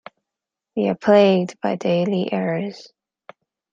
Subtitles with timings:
[0.75, 2.91] We are plagued by daily errors.